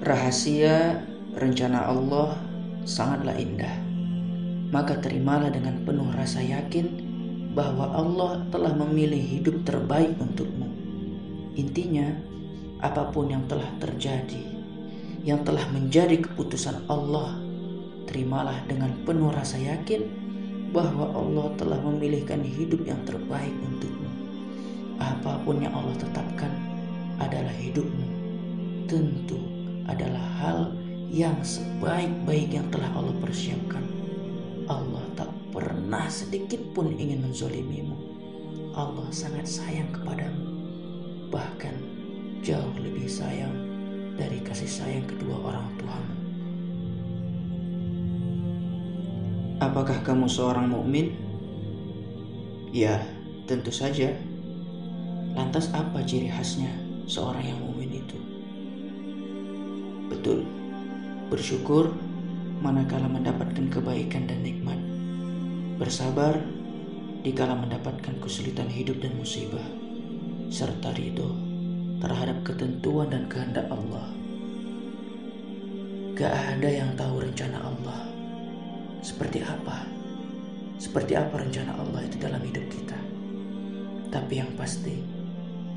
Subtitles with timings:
[0.00, 0.96] Rahasia
[1.36, 2.32] rencana Allah
[2.88, 3.76] sangatlah indah.
[4.72, 6.88] Maka terimalah dengan penuh rasa yakin
[7.52, 10.72] bahwa Allah telah memilih hidup terbaik untukmu.
[11.52, 12.16] Intinya,
[12.80, 14.40] apa pun yang telah terjadi,
[15.20, 17.36] yang telah menjadi keputusan Allah,
[18.08, 20.08] terimalah dengan penuh rasa yakin
[20.72, 24.08] bahwa Allah telah memilihkan hidup yang terbaik untukmu.
[24.96, 26.56] Apa pun yang Allah tetapkan
[27.20, 28.08] adalah hidupmu.
[28.88, 29.59] Tentu
[29.90, 30.58] adalah hal
[31.10, 33.82] yang sebaik-baik yang telah Allah persiapkan.
[34.70, 37.98] Allah tak pernah sedikit pun ingin menzolimimu.
[38.78, 40.46] Allah sangat sayang kepadamu.
[41.34, 41.74] Bahkan
[42.46, 43.50] jauh lebih sayang
[44.14, 46.14] dari kasih sayang kedua orang tuamu.
[49.60, 51.18] Apakah kamu seorang mukmin?
[52.70, 53.02] Ya,
[53.50, 54.14] tentu saja.
[55.34, 56.70] Lantas apa ciri khasnya
[57.10, 58.19] seorang yang mukmin itu?
[60.20, 60.44] Betul,
[61.32, 61.96] bersyukur
[62.60, 64.76] manakala mendapatkan kebaikan dan nikmat,
[65.80, 66.36] bersabar
[67.24, 69.64] dikala mendapatkan kesulitan hidup dan musibah,
[70.52, 71.32] serta ridho
[72.04, 74.12] terhadap ketentuan dan kehendak Allah.
[76.12, 78.04] Gak ada yang tahu rencana Allah
[79.00, 79.88] seperti apa,
[80.76, 83.00] seperti apa rencana Allah itu dalam hidup kita.
[84.12, 85.00] Tapi yang pasti,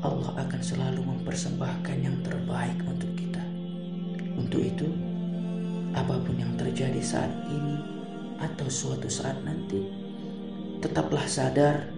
[0.00, 3.29] Allah akan selalu mempersembahkan yang terbaik untuk kita.
[4.40, 4.88] Untuk itu,
[5.92, 7.76] apa pun yang terjadi saat ini
[8.40, 9.84] atau suatu saat nanti,
[10.80, 11.92] tetaplah sadar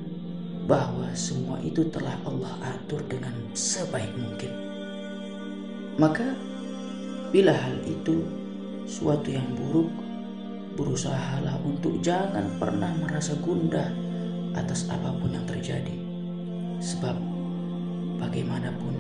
[0.67, 4.51] bahwa semua itu telah Allah atur dengan sebaik mungkin.
[6.03, 6.34] Maka,
[7.31, 8.27] bila hal itu
[8.91, 9.91] suatu yang buruk,
[10.75, 13.87] berusahalah untuk jangan pernah merasa gundah
[14.59, 15.95] atas apa pun yang terjadi.
[16.83, 17.15] Sebab
[18.19, 18.99] bagaimanapun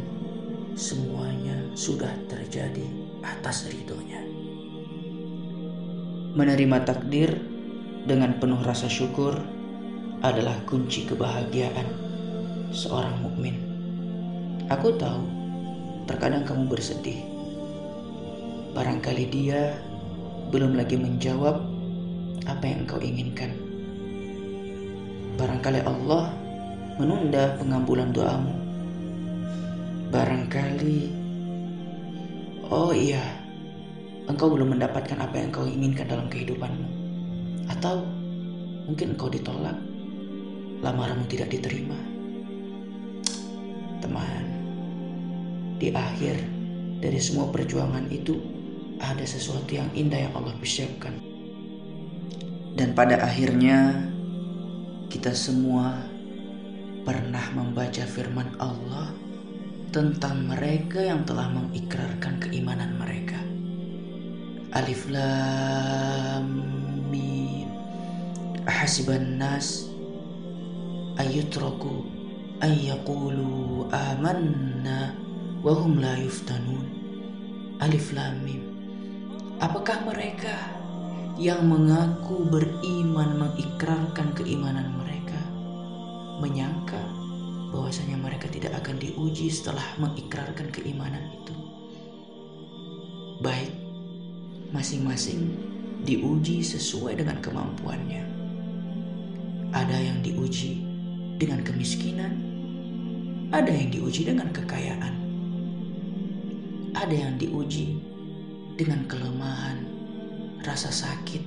[0.78, 4.20] semuanya sudah terjadi atas ridhonya.
[6.34, 7.38] Menerima takdir
[8.02, 9.38] dengan penuh rasa syukur
[10.22, 11.86] adalah kunci kebahagiaan
[12.74, 13.58] seorang mukmin.
[14.70, 15.22] Aku tahu
[16.06, 17.20] terkadang kamu bersedih.
[18.72, 19.76] Barangkali dia
[20.48, 21.60] belum lagi menjawab
[22.48, 23.52] apa yang engkau inginkan.
[25.36, 26.32] Barangkali Allah
[26.96, 28.54] menunda pengambulan doamu.
[30.12, 31.21] Barangkali,
[32.72, 33.20] oh iya,
[34.32, 36.88] engkau belum mendapatkan apa yang engkau inginkan dalam kehidupanmu.
[37.68, 38.08] Atau
[38.88, 39.76] mungkin engkau ditolak,
[40.80, 42.00] lamaranmu tidak diterima.
[44.00, 44.44] Teman,
[45.76, 46.40] di akhir
[47.04, 48.40] dari semua perjuangan itu
[48.98, 51.12] ada sesuatu yang indah yang Allah persiapkan.
[52.72, 54.08] Dan pada akhirnya
[55.12, 56.08] kita semua
[57.04, 59.12] pernah membaca firman Allah
[59.92, 63.36] tentang mereka yang telah mengikrarkan keimanan mereka.
[64.72, 66.48] Alif Lam
[67.12, 67.68] Mim
[68.64, 69.84] Ahasiban nas
[71.20, 72.08] ayyutraku
[72.64, 75.12] ayyaqulu amanna
[75.60, 76.88] wa hum la yuftanun.
[77.84, 78.64] Alif Lam Mim
[79.60, 80.56] Apakah mereka
[81.36, 85.38] yang mengaku beriman mengikrarkan keimanan mereka
[86.40, 87.21] menyangka
[87.72, 91.56] bahwasanya mereka tidak akan diuji setelah mengikrarkan keimanan itu?
[93.40, 93.72] Baik,
[94.70, 95.56] masing-masing
[96.04, 98.22] diuji sesuai dengan kemampuannya.
[99.72, 100.84] Ada yang diuji
[101.40, 102.36] dengan kemiskinan,
[103.50, 105.14] ada yang diuji dengan kekayaan,
[106.92, 107.96] ada yang diuji
[108.76, 109.80] dengan kelemahan,
[110.60, 111.40] rasa sakit,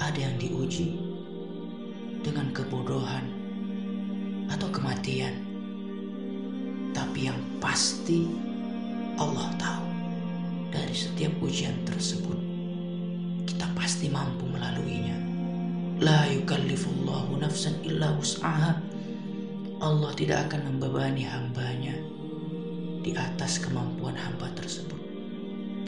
[0.00, 0.96] ada yang diuji
[2.24, 3.39] dengan kebodohan
[4.50, 5.46] atau kematian.
[6.90, 8.26] Tapi yang pasti
[9.16, 9.88] Allah tahu
[10.74, 12.50] dari setiap ujian tersebut
[13.50, 15.18] kita pasti mampu melaluinya.
[16.00, 18.78] La yukallifullahu nafsan illa wus'aha.
[19.80, 21.96] Allah tidak akan membebani hambanya
[23.02, 25.00] di atas kemampuan hamba tersebut.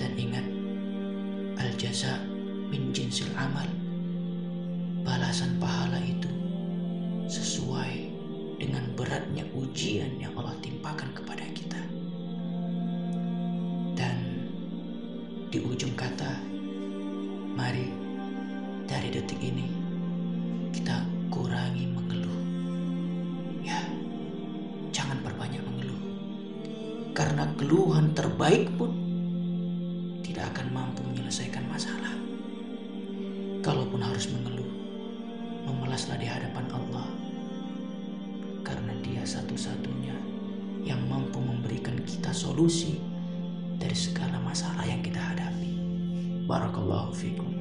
[0.00, 0.44] Dan ingat,
[1.60, 2.18] al-jaza
[2.72, 3.68] min jinsil amal.
[5.06, 6.30] Balasan pahala itu
[7.30, 8.01] sesuai
[8.62, 11.82] dengan beratnya ujian yang Allah timpakan kepada kita.
[13.98, 14.46] Dan
[15.50, 16.38] di ujung kata,
[17.58, 17.90] mari
[18.86, 19.66] dari detik ini
[20.70, 21.02] kita
[21.34, 22.38] kurangi mengeluh.
[23.66, 23.82] Ya,
[24.94, 26.02] jangan perbanyak mengeluh.
[27.18, 28.94] Karena keluhan terbaik pun
[30.22, 32.14] tidak akan mampu menyelesaikan masalah.
[33.58, 34.70] Kalaupun harus mengeluh,
[35.66, 37.21] memelaslah di hadapan Allah.
[38.72, 40.16] Karena dia satu-satunya
[40.80, 42.96] yang mampu memberikan kita solusi
[43.76, 44.88] dari segala masalah.
[44.88, 45.76] yang kita hadapi.
[46.48, 47.51] Barakallahu fikum.